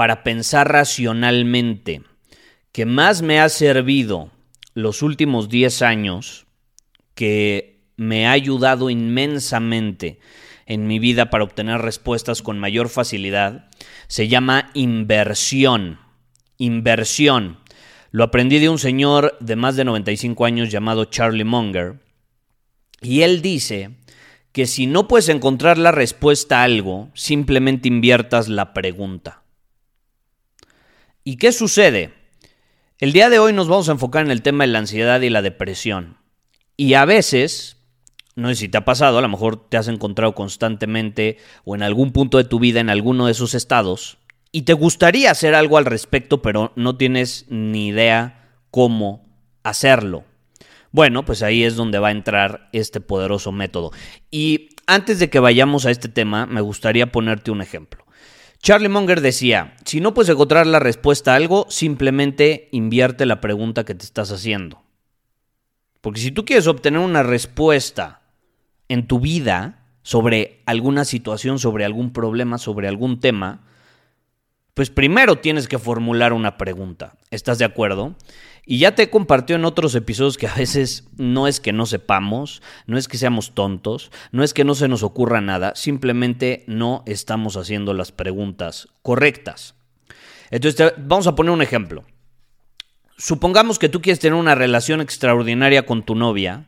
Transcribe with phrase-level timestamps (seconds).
[0.00, 2.00] para pensar racionalmente
[2.72, 4.30] que más me ha servido
[4.72, 6.46] los últimos 10 años,
[7.14, 10.18] que me ha ayudado inmensamente
[10.64, 13.68] en mi vida para obtener respuestas con mayor facilidad,
[14.08, 15.98] se llama inversión.
[16.56, 17.58] Inversión.
[18.10, 22.00] Lo aprendí de un señor de más de 95 años llamado Charlie Munger.
[23.02, 23.90] Y él dice
[24.52, 29.39] que si no puedes encontrar la respuesta a algo, simplemente inviertas la pregunta.
[31.22, 32.14] ¿Y qué sucede?
[32.98, 35.28] El día de hoy nos vamos a enfocar en el tema de la ansiedad y
[35.28, 36.16] la depresión.
[36.76, 37.76] Y a veces,
[38.36, 41.82] no sé si te ha pasado, a lo mejor te has encontrado constantemente o en
[41.82, 44.18] algún punto de tu vida en alguno de esos estados
[44.50, 49.28] y te gustaría hacer algo al respecto, pero no tienes ni idea cómo
[49.62, 50.24] hacerlo.
[50.90, 53.92] Bueno, pues ahí es donde va a entrar este poderoso método.
[54.30, 58.04] Y antes de que vayamos a este tema, me gustaría ponerte un ejemplo.
[58.62, 63.84] Charlie Munger decía, si no puedes encontrar la respuesta a algo, simplemente invierte la pregunta
[63.84, 64.82] que te estás haciendo.
[66.02, 68.20] Porque si tú quieres obtener una respuesta
[68.88, 73.62] en tu vida sobre alguna situación, sobre algún problema, sobre algún tema,
[74.74, 77.14] pues primero tienes que formular una pregunta.
[77.30, 78.14] ¿Estás de acuerdo?
[78.64, 81.86] Y ya te he compartido en otros episodios que a veces no es que no
[81.86, 86.64] sepamos, no es que seamos tontos, no es que no se nos ocurra nada, simplemente
[86.66, 89.74] no estamos haciendo las preguntas correctas.
[90.50, 92.04] Entonces, vamos a poner un ejemplo.
[93.16, 96.66] Supongamos que tú quieres tener una relación extraordinaria con tu novia,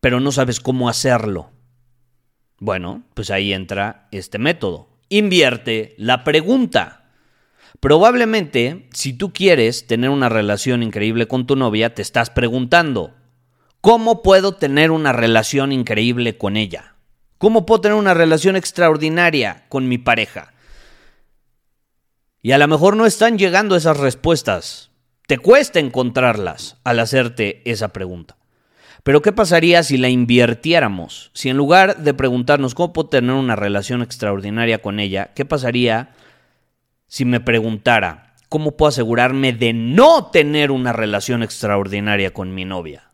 [0.00, 1.50] pero no sabes cómo hacerlo.
[2.58, 4.91] Bueno, pues ahí entra este método.
[5.12, 7.04] Invierte la pregunta.
[7.80, 13.12] Probablemente, si tú quieres tener una relación increíble con tu novia, te estás preguntando,
[13.82, 16.94] ¿cómo puedo tener una relación increíble con ella?
[17.36, 20.54] ¿Cómo puedo tener una relación extraordinaria con mi pareja?
[22.40, 24.92] Y a lo mejor no están llegando esas respuestas.
[25.26, 28.38] Te cuesta encontrarlas al hacerte esa pregunta.
[29.02, 31.30] Pero ¿qué pasaría si la invirtiéramos?
[31.34, 36.10] Si en lugar de preguntarnos cómo puedo tener una relación extraordinaria con ella, ¿qué pasaría
[37.06, 43.10] si me preguntara, ¿cómo puedo asegurarme de no tener una relación extraordinaria con mi novia?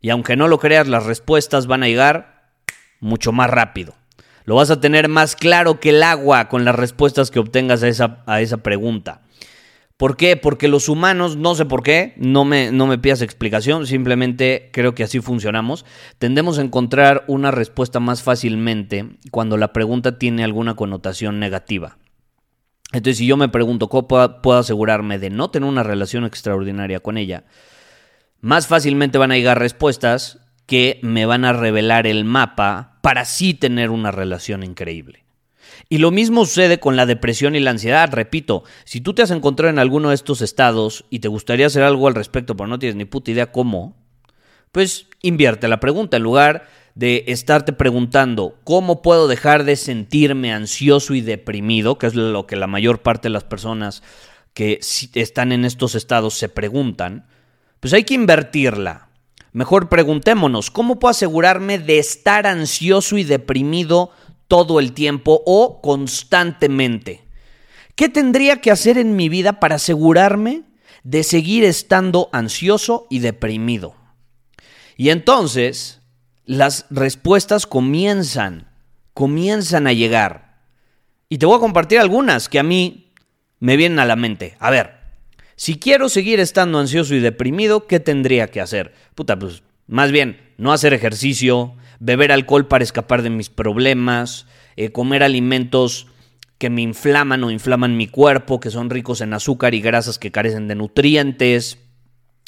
[0.00, 2.52] Y aunque no lo creas, las respuestas van a llegar
[3.00, 3.94] mucho más rápido.
[4.44, 7.88] Lo vas a tener más claro que el agua con las respuestas que obtengas a
[7.88, 9.22] esa, a esa pregunta.
[9.98, 10.36] ¿Por qué?
[10.36, 14.94] Porque los humanos, no sé por qué, no me, no me pidas explicación, simplemente creo
[14.94, 15.84] que así funcionamos,
[16.18, 21.98] tendemos a encontrar una respuesta más fácilmente cuando la pregunta tiene alguna connotación negativa.
[22.92, 27.18] Entonces, si yo me pregunto cómo puedo asegurarme de no tener una relación extraordinaria con
[27.18, 27.44] ella,
[28.40, 33.52] más fácilmente van a llegar respuestas que me van a revelar el mapa para sí
[33.52, 35.27] tener una relación increíble.
[35.88, 38.10] Y lo mismo sucede con la depresión y la ansiedad.
[38.12, 41.82] Repito, si tú te has encontrado en alguno de estos estados y te gustaría hacer
[41.82, 43.96] algo al respecto, pero no tienes ni puta idea cómo,
[44.72, 46.16] pues invierte la pregunta.
[46.16, 52.14] En lugar de estarte preguntando cómo puedo dejar de sentirme ansioso y deprimido, que es
[52.14, 54.02] lo que la mayor parte de las personas
[54.52, 54.80] que
[55.14, 57.26] están en estos estados se preguntan,
[57.78, 59.08] pues hay que invertirla.
[59.52, 64.10] Mejor preguntémonos, ¿cómo puedo asegurarme de estar ansioso y deprimido
[64.48, 67.24] todo el tiempo o constantemente?
[67.94, 70.62] ¿Qué tendría que hacer en mi vida para asegurarme
[71.04, 73.94] de seguir estando ansioso y deprimido?
[74.96, 76.00] Y entonces,
[76.44, 78.68] las respuestas comienzan,
[79.14, 80.62] comienzan a llegar.
[81.28, 83.12] Y te voy a compartir algunas que a mí
[83.60, 84.56] me vienen a la mente.
[84.58, 84.98] A ver,
[85.56, 88.94] si quiero seguir estando ansioso y deprimido, ¿qué tendría que hacer?
[89.14, 94.46] Puta, pues más bien, no hacer ejercicio, beber alcohol para escapar de mis problemas,
[94.76, 96.06] eh, comer alimentos
[96.58, 100.32] que me inflaman o inflaman mi cuerpo, que son ricos en azúcar y grasas que
[100.32, 101.78] carecen de nutrientes,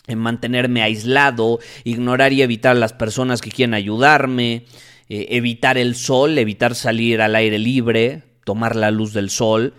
[0.07, 4.65] en mantenerme aislado, ignorar y evitar a las personas que quieren ayudarme,
[5.09, 9.75] eh, evitar el sol, evitar salir al aire libre, tomar la luz del sol,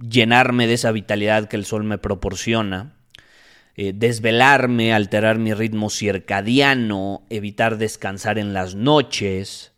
[0.00, 2.95] llenarme de esa vitalidad que el sol me proporciona.
[3.78, 9.72] Eh, desvelarme, alterar mi ritmo circadiano, evitar descansar en las noches,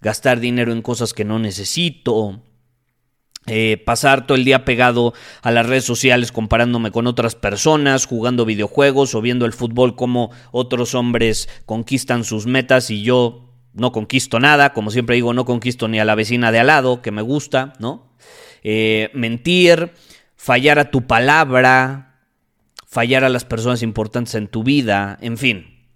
[0.00, 2.40] gastar dinero en cosas que no necesito,
[3.48, 8.44] eh, pasar todo el día pegado a las redes sociales comparándome con otras personas, jugando
[8.44, 14.40] videojuegos o viendo el fútbol como otros hombres conquistan sus metas y yo no conquisto
[14.40, 17.22] nada, como siempre digo, no conquisto ni a la vecina de al lado, que me
[17.22, 18.10] gusta, ¿no?
[18.62, 19.92] Eh, mentir,
[20.34, 22.05] fallar a tu palabra,
[22.96, 25.86] fallar a las personas importantes en tu vida, en fin.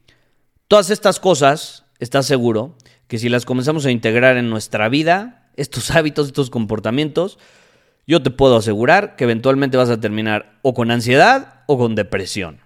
[0.69, 2.77] Todas estas cosas, estás seguro,
[3.09, 7.39] que si las comenzamos a integrar en nuestra vida, estos hábitos, estos comportamientos,
[8.07, 12.61] yo te puedo asegurar que eventualmente vas a terminar o con ansiedad o con depresión.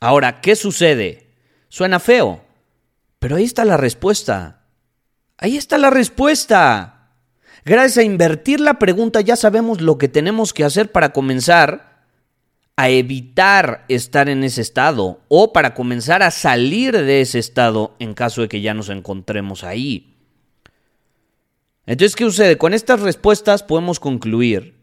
[0.00, 1.36] Ahora, ¿qué sucede?
[1.68, 2.44] Suena feo,
[3.20, 4.66] pero ahí está la respuesta.
[5.38, 7.12] Ahí está la respuesta.
[7.64, 11.93] Gracias a invertir la pregunta ya sabemos lo que tenemos que hacer para comenzar
[12.76, 18.14] a evitar estar en ese estado o para comenzar a salir de ese estado en
[18.14, 20.16] caso de que ya nos encontremos ahí.
[21.86, 22.58] Entonces, ¿qué sucede?
[22.58, 24.74] Con estas respuestas podemos concluir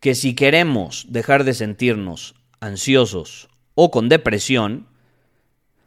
[0.00, 4.86] que si queremos dejar de sentirnos ansiosos o con depresión,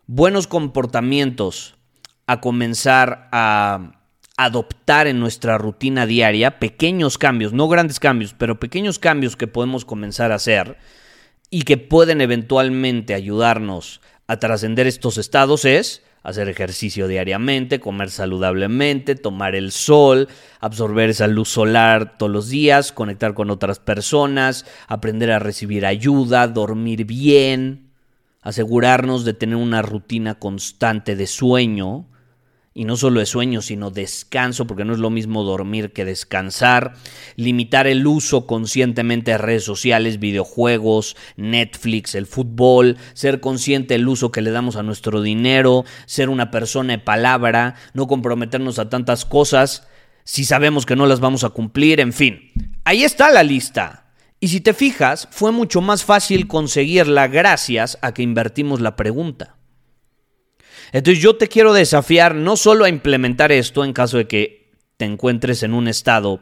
[0.06, 1.76] buenos comportamientos
[2.28, 4.02] a comenzar a
[4.38, 9.86] adoptar en nuestra rutina diaria, pequeños cambios, no grandes cambios, pero pequeños cambios que podemos
[9.86, 10.78] comenzar a hacer,
[11.54, 19.14] y que pueden eventualmente ayudarnos a trascender estos estados es hacer ejercicio diariamente, comer saludablemente,
[19.14, 20.30] tomar el sol,
[20.60, 26.48] absorber esa luz solar todos los días, conectar con otras personas, aprender a recibir ayuda,
[26.48, 27.92] dormir bien,
[28.42, 32.08] asegurarnos de tener una rutina constante de sueño,
[32.74, 36.94] y no solo de sueño, sino descanso, porque no es lo mismo dormir que descansar,
[37.36, 44.32] limitar el uso conscientemente de redes sociales, videojuegos, Netflix, el fútbol, ser consciente del uso
[44.32, 49.26] que le damos a nuestro dinero, ser una persona de palabra, no comprometernos a tantas
[49.26, 49.88] cosas
[50.24, 52.52] si sabemos que no las vamos a cumplir, en fin.
[52.86, 54.06] Ahí está la lista.
[54.40, 59.56] Y si te fijas, fue mucho más fácil conseguirla gracias a que invertimos la pregunta.
[60.92, 65.06] Entonces yo te quiero desafiar no solo a implementar esto en caso de que te
[65.06, 66.42] encuentres en un estado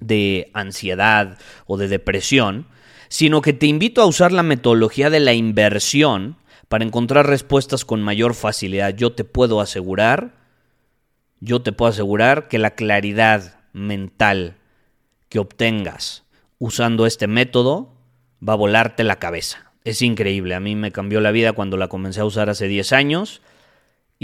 [0.00, 2.66] de ansiedad o de depresión,
[3.08, 6.36] sino que te invito a usar la metodología de la inversión
[6.68, 8.94] para encontrar respuestas con mayor facilidad.
[8.94, 10.34] Yo te puedo asegurar,
[11.40, 14.56] yo te puedo asegurar que la claridad mental
[15.28, 16.24] que obtengas
[16.58, 17.94] usando este método
[18.46, 19.72] va a volarte la cabeza.
[19.84, 22.92] Es increíble, a mí me cambió la vida cuando la comencé a usar hace 10
[22.92, 23.42] años